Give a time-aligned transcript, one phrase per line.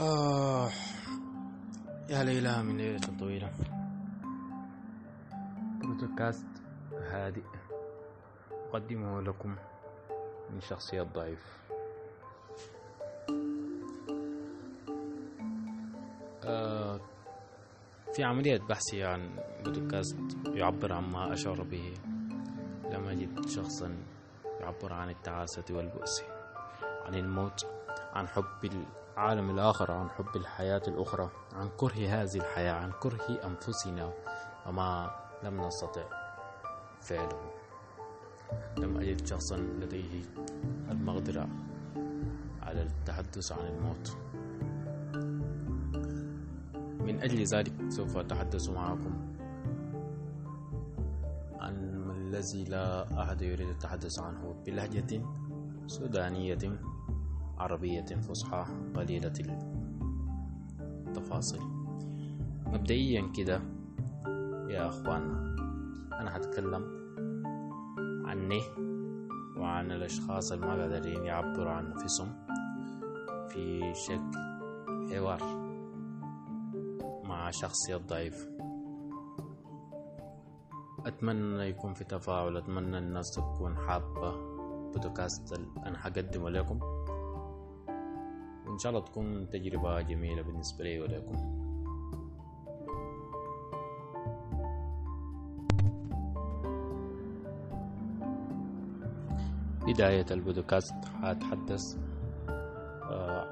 [0.00, 0.68] آه.
[2.10, 3.50] يا ليلى من ليلة طويلة.
[5.82, 6.46] بودكاست
[6.92, 7.42] هادئ
[8.50, 9.56] أقدمه لكم
[10.50, 11.58] من شخصية ضعيف.
[16.44, 17.00] آه.
[18.14, 21.94] في عملية بحثي عن بودكاست يعبر عن ما أشعر به.
[22.92, 23.96] لم أجد شخصا
[24.60, 26.22] يعبر عن التعاسة والبؤس
[27.06, 27.66] عن الموت.
[28.12, 28.64] عن حب
[29.16, 34.12] العالم الآخر عن حب الحياة الأخرى عن كره هذه الحياة عن كره أنفسنا.
[34.66, 35.10] وما
[35.44, 36.02] لم نستطع
[37.00, 37.50] فعله.
[38.78, 40.22] لم أجد شخصا لديه
[40.90, 41.48] المقدرة
[42.62, 44.16] على التحدث عن الموت.
[47.00, 49.34] من أجل ذلك سوف أتحدث معكم
[51.60, 51.74] عن
[52.10, 54.54] الذي لا أحد يريد التحدث عنه.
[54.66, 55.22] بلهجة
[55.86, 56.89] سودانية.
[57.60, 58.64] عربية فصحى
[58.96, 59.32] قليلة
[61.06, 61.60] التفاصيل.
[62.66, 63.60] مبدئيا كده
[64.68, 65.22] يا أخوان
[66.12, 67.00] أنا هتكلم
[68.26, 68.60] عني
[69.56, 72.32] وعن الأشخاص اللي ما قادرين يعبروا عن نفسهم
[73.48, 74.38] في شكل
[75.10, 75.40] حوار
[77.24, 78.48] مع شخصية ضعيف.
[81.06, 84.32] أتمنى يكون في تفاعل أتمنى الناس تكون حابة
[84.92, 85.60] بودكاست.
[85.86, 86.99] أنا حقدمه لكم.
[88.80, 91.60] شاء الله تكون تجربة جميلة بالنسبة لي ولكم.
[99.86, 101.96] بداية البودكاست حأتحدث
[103.02, 103.46] آه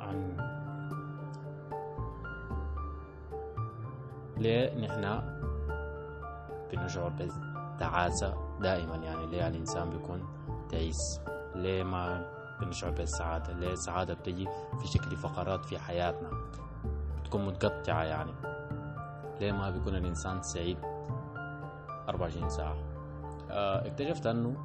[0.00, 0.36] عن
[4.36, 5.22] ليه نحن
[6.72, 10.24] بنشعر بالتعاسة دائما يعني ليه الإنسان بيكون
[10.70, 11.20] تعيس؟
[11.54, 12.26] ليه ما
[12.60, 14.48] بنشعر بالسعادة ليه السعادة بتجي
[14.80, 16.30] في شكل فقرات في حياتنا.
[17.20, 18.32] بتكون متقطعة يعني.
[19.40, 20.78] ليه ما بيكون الإنسان سعيد
[22.08, 22.76] 24 ساعة؟
[23.50, 24.56] آه اكتشفت أنه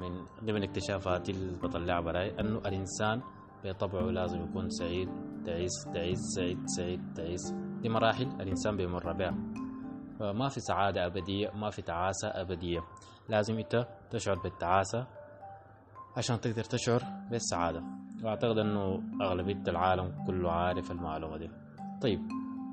[0.00, 3.22] من ضمن اكتشافاتي اللي بطلعها براي أنه الإنسان
[3.64, 5.08] بطبعه لازم يكون سعيد
[5.46, 7.50] تعيس تعيس سعيد سعيد تعيس.
[7.82, 9.34] دي مراحل الإنسان بيمر بها
[10.20, 12.80] فما في سعادة أبدية ما في تعاسة أبدية.
[13.28, 15.06] لازم أنت تشعر بالتعاسة
[16.16, 17.82] عشان تقدر تشعر بالسعادة.
[18.24, 21.50] وأعتقد أنه أغلبية العالم كله عارف المعلومة دي.
[22.02, 22.20] طيب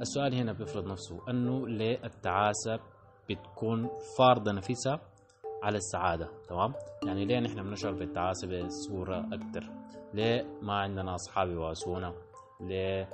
[0.02, 1.30] السؤال هنا بيفرض نفسه.
[1.30, 2.80] أنه ليه التعاسة
[3.30, 5.00] بتكون فارضة نفسها
[5.64, 6.74] على السعادة؟ تمام؟
[7.06, 9.64] يعني ليه نحن بنشعر بالتعاسة بصورة أكتر؟
[10.14, 12.14] ليه ما عندنا أصحاب يواسونا؟
[12.62, 13.10] ليه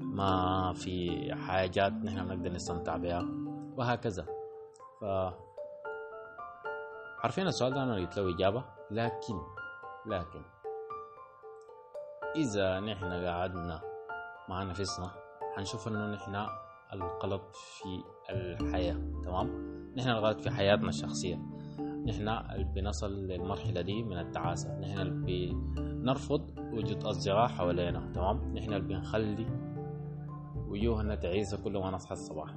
[0.00, 3.22] ما في حاجات نحن بنقدر نستمتع بها؟
[3.76, 4.26] وهكذا.
[5.00, 5.04] ف
[7.22, 9.40] عارفين السؤال ده أنا لقيت له إجابة؟ لكن
[10.06, 10.42] لكن.
[12.36, 13.80] إذا نحن قعدنا
[14.48, 15.10] مع نفسنا
[15.56, 16.46] حنشوف إنه نحن
[16.92, 18.94] الغلط في الحياة
[19.24, 19.48] تمام؟
[19.96, 21.36] نحن الغلط في حياتنا الشخصية.
[22.06, 24.78] نحن اللي بنصل للمرحلة دي من التعاسة.
[24.80, 29.46] نحن اللي بنرفض وجود أصدقاء حوالينا تمام؟ نحن اللي بنخلي
[30.68, 32.54] وجوهنا تعيسة كل ما نصحى الصباح.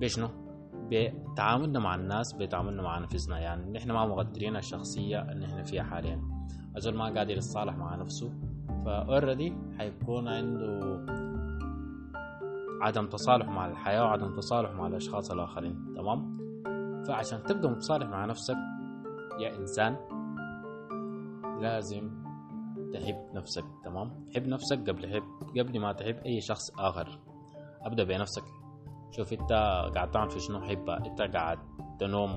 [0.00, 0.47] بشنو
[0.90, 6.22] بتعاملنا مع الناس بتعاملنا مع نفسنا يعني نحن ما مقدرين الشخصية اللي نحن فيها حاليا.
[6.76, 8.32] أزول ما قادر يتصالح مع نفسه
[8.84, 11.04] فأوريدي حيكون عنده
[12.82, 15.94] عدم تصالح مع الحياة وعدم تصالح مع الأشخاص الآخرين.
[15.96, 16.38] تمام؟
[17.08, 18.56] فعشان تبقى متصالح مع نفسك
[19.40, 19.96] يا إنسان
[21.60, 22.10] لازم
[22.92, 23.64] تحب نفسك.
[23.84, 27.18] تمام؟ حب نفسك قبل حب قبل ما تحب أي شخص آخر.
[27.82, 28.57] أبدأ بنفسك.
[29.10, 29.52] شوف انت
[29.94, 31.58] قاعد تعمل في شنو حب انت قاعد
[32.00, 32.30] تنوم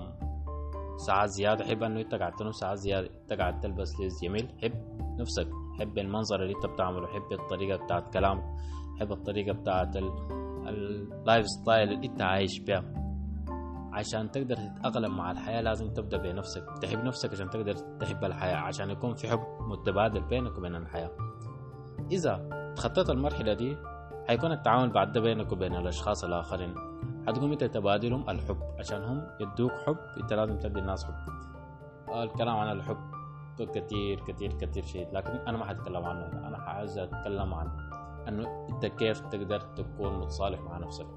[1.07, 4.73] ساعات زيادة حب انه انت قاعد تنوم ساعات زيادة انت قاعد تلبس لبس جميل حب
[5.19, 5.47] نفسك
[5.79, 8.43] حب المنظر اللي انت بتعمله حب الطريقة بتاعت كلامك
[8.99, 9.95] حب الطريقة بتاعت
[10.67, 12.83] ال life style اللي انت عايش بيها.
[13.93, 18.89] عشان تقدر تتأقلم مع الحياة لازم تبدأ بنفسك تحب نفسك عشان تقدر تحب الحياة عشان
[18.89, 21.11] يكون في حب متبادل بينك وبين الحياة.
[22.11, 23.77] إذا تخطيت المرحلة دي
[24.27, 26.75] حيكون التعامل بعد ده بينك وبين الأشخاص الآخرين.
[27.27, 28.57] حتقوم أنت تبادلهم الحب.
[28.79, 31.13] عشان هم يدوك حب أنت لازم تدي الناس حب.
[32.13, 32.97] الكلام عن الحب
[33.59, 35.07] كتير كتير كتير شيء.
[35.13, 36.47] لكن أنا ما حتكلم عنه.
[36.47, 37.67] أنا عايز أتكلم عن
[38.27, 41.07] أنه أنت كيف تقدر تكون متصالح مع نفسك.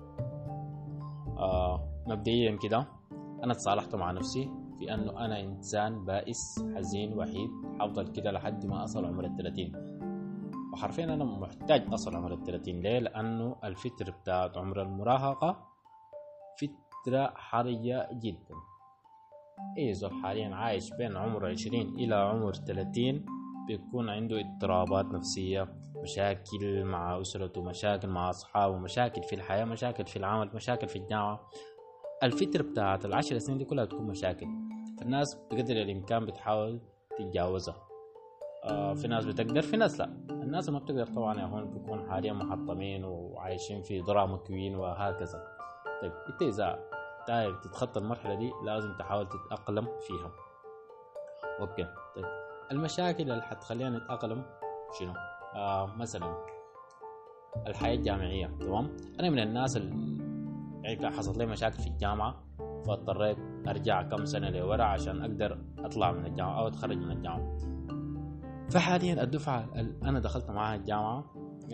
[1.39, 2.87] آه مبدئيا كده
[3.45, 7.51] أنا تصالحت مع نفسي في أنه أنا إنسان بائس حزين وحيد.
[7.81, 9.73] حفضل كده لحد ما أصل عمر الثلاثين
[10.75, 15.67] وحرفيا أنا محتاج اصل عمر الثلاثين ليه لأنه الفترة بتاعت عمر المراهقة
[16.61, 18.55] فترة حرجة جدا.
[19.79, 23.26] إيه زول حاليا عايش بين عمر عشرين إلى عمر ثلاثين
[23.67, 25.69] بيكون عنده اضطرابات نفسية
[26.03, 31.50] مشاكل مع أسرته مشاكل مع أصحابه مشاكل في الحياة مشاكل في العمل مشاكل في الجامعة
[32.23, 34.47] الفترة بتاعت العشر سنين دي كلها تكون مشاكل.
[34.99, 36.81] فالناس بقدر الإمكان بتحاول
[37.19, 37.94] تتجاوزها.
[38.95, 40.05] في ناس بتقدر في ناس لا.
[40.31, 45.43] الناس ما بتقدر طبعا يا هون بيكون حاليا محطمين وعايشين في دراما كوين وهكذا.
[46.03, 46.79] طيب أنت إذا
[47.29, 50.31] داير تتخطى المرحلة دي لازم تحاول تتأقلم فيها.
[51.61, 52.25] أوكي طيب.
[52.73, 54.45] المشاكل اللي حتخلينا نتأقلم
[54.99, 55.13] شنو؟
[55.55, 56.37] آه مثلا
[57.67, 60.25] الحياة الجامعية تمام؟ أنا من الناس اللي
[60.83, 62.45] يعني حصلت لي مشاكل في الجامعة
[62.87, 63.39] فاضطريت
[63.69, 67.59] أرجع كم سنة لورا عشان أقدر أطلع من الجامعة أو أتخرج من الجامعة.
[68.71, 71.25] فحاليا الدفعة اللي أنا دخلت معاها الجامعة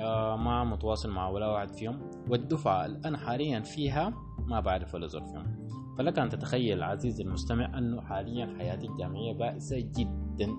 [0.00, 2.10] آه ما متواصل مع ولا واحد فيهم.
[2.28, 5.68] والدفعة اللي أنا حاليا فيها ما بعرف ولا زول فيهم.
[5.98, 10.50] فلك أن تتخيل عزيزي المستمع أنه حاليا حياتي الجامعية بائسة جدا.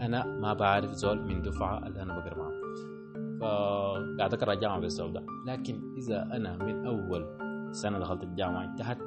[0.00, 2.58] أنا ما بعرف زول من دفعة اللي أنا بقرا معها
[3.40, 7.26] فقاعد أقرأ الجامعة بالسبب ده لكن إذا أنا من أول
[7.74, 8.98] سنة دخلت الجامعة انتهت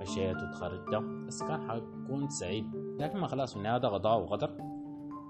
[0.00, 0.94] مشيت وتخرجت
[1.26, 2.64] بس كان حكون سعيد.
[3.00, 4.50] لكن ما خلاص في النهاية غضاء وقدر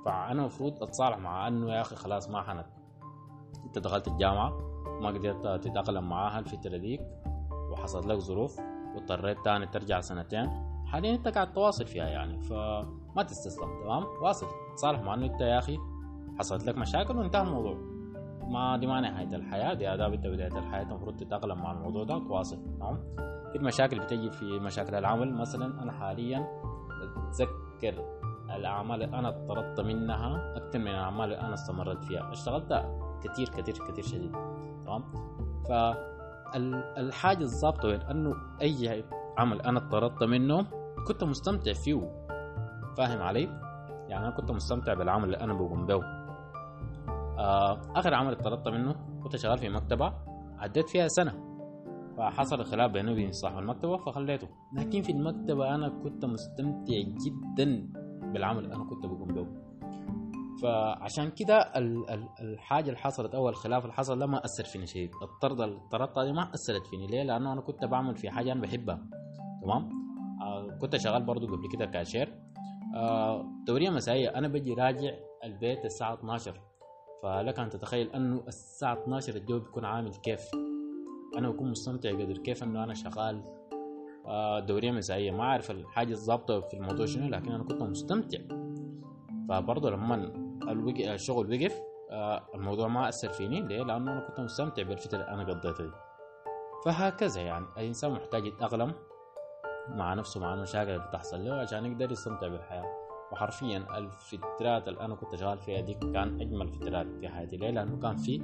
[0.04, 2.66] فأنا المفروض أتصالح مع أنه يا أخي خلاص ما حنت.
[3.66, 4.52] أنت دخلت الجامعة
[5.00, 7.00] ما قدرت تتأقلم معاها الفترة ديك
[7.70, 8.60] وحصلت لك ظروف
[8.94, 10.50] واضطريت تاني ترجع سنتين.
[10.86, 14.46] حاليا أنت قاعد تواصل فيها يعني فما تستسلم تمام؟ واصل.
[14.76, 15.78] تصالح مع إنه أنت يا أخي
[16.38, 17.76] حصلت لك مشاكل وانتهى الموضوع.
[18.48, 22.16] ما دي ما نهاية الحياة دي آداب أنت بداية الحياة المفروض تتأقلم مع الموضوع ده
[22.16, 23.10] وتواصل تمام؟
[23.52, 26.48] في مشاكل بتجي في مشاكل العمل مثلا أنا حاليا
[27.02, 28.19] أتذكر
[28.56, 32.32] الأعمال اللي أنا اضطردت منها أكثر من الأعمال اللي أنا استمرت فيها.
[32.32, 32.72] اشتغلت
[33.22, 34.32] كثير كثير كثير شديد.
[34.86, 35.04] تمام؟
[35.68, 35.72] ف
[36.98, 39.04] الحاجة الضابطة إنه أي
[39.38, 40.66] عمل أنا اضطردت منه
[41.08, 42.26] كنت مستمتع فيه.
[42.96, 43.42] فاهم علي؟
[44.08, 46.04] يعني أنا كنت مستمتع بالعمل اللي أنا بقوم به.
[47.38, 50.12] آه آخر عمل اضطردت منه كنت شغال في مكتبة
[50.58, 51.50] عديت فيها سنة.
[52.16, 54.48] فحصل خلاف بيني وبين صاحب المكتبة فخليته.
[54.72, 57.88] لكن في المكتبة أنا كنت مستمتع جدا.
[58.32, 59.46] بالعمل اللي أنا كنت بقوم به
[60.62, 61.72] فعشان كده
[62.40, 65.10] الحاجة اللي حصلت أو الخلاف اللي حصل ده ما أثر فيني شيء.
[65.22, 67.06] الطرد الطردة دي ما أثرت فيني.
[67.06, 69.06] ليه؟ لأنه أنا كنت بعمل في حاجة أنا بحبها.
[69.62, 69.88] تمام؟
[70.42, 72.34] آه كنت شغال برضو قبل كده كاشير.
[72.96, 74.28] آه دورية مسائية.
[74.28, 75.10] أنا بجي راجع
[75.44, 76.60] البيت الساعة 12
[77.22, 80.40] فلك أن تتخيل أنه الساعة 12 الجو بيكون عامل كيف.
[81.38, 83.44] أنا بكون مستمتع قدر كيف أنه أنا شغال
[84.66, 85.30] دورية مسائية.
[85.30, 88.38] ما أعرف الحاجة الضابطة في الموضوع شنو لكن أنا كنت مستمتع.
[89.48, 90.32] فبرضه لما
[91.14, 91.80] الشغل وقف
[92.10, 93.60] آه، الموضوع ما أثر فيني.
[93.60, 95.92] ليه؟ لأنه أنا كنت مستمتع بالفترة اللي أنا قضيتها دي.
[96.84, 97.66] فهكذا يعني.
[97.76, 98.92] الإنسان محتاج يتأقلم
[99.88, 102.84] مع نفسه مع المشاكل اللي بتحصل له عشان يقدر يستمتع بالحياة.
[103.32, 107.56] وحرفيا الفترات اللي أنا كنت شغال فيها دي كان أجمل فترات في حياتي.
[107.56, 108.38] ليه؟ لأنه كان في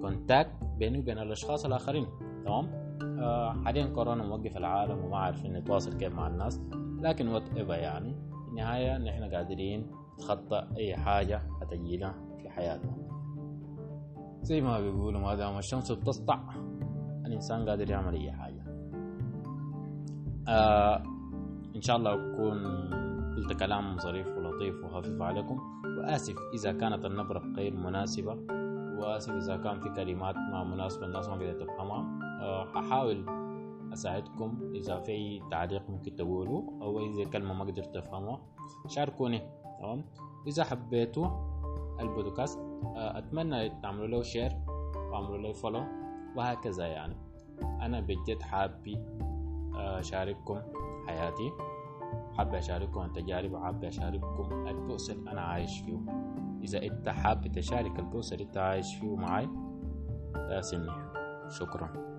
[0.00, 2.06] contact بيني وبين الأشخاص الآخرين.
[2.44, 6.60] تمام؟ آه حاليا كورونا موقف العالم وما عارفين نتواصل كيف مع الناس
[7.00, 8.14] لكن whatever يعني.
[8.44, 12.92] في النهاية نحن قادرين نتخطى أي حاجة هتجينا في حياتنا.
[14.42, 16.40] زي ما بيقولوا ما دام الشمس بتسطع
[17.26, 18.62] الإنسان قادر يعمل أي حاجة.
[20.48, 21.02] آه
[21.76, 22.58] إن شاء الله أكون
[23.36, 25.58] قلت كلام ظريف ولطيف وخفيف عليكم.
[25.98, 28.36] وآسف إذا كانت النبرة غير مناسبة
[28.98, 32.21] وآسف إذا كان في كلمات ما مناسبة الناس ما قدرت تفهمها.
[32.74, 33.26] هحاول
[33.92, 38.40] أساعدكم إذا في تعليق ممكن تقولوا أو إذا كلمة ما قدرت تفهمها
[38.86, 39.42] شاركوني
[39.78, 40.04] تمام؟
[40.46, 41.28] إذا حبيتوا
[42.00, 42.58] البودكاست
[42.96, 44.52] آه، أتمنى تعملوا له share
[44.96, 45.84] وأعملوا له follow
[46.36, 47.16] وهكذا يعني.
[47.62, 48.98] أنا بجد حابي
[49.74, 50.60] آه، أشارككم
[51.06, 51.52] حياتي.
[52.38, 55.98] حابب أشارككم التجارب وحابب أشارككم البؤس اللي أنا عايش فيه.
[56.62, 59.48] إذا أنت حابب تشارك البؤس اللي أنت عايش فيه معي
[60.60, 60.90] سني
[61.48, 62.12] شكرا.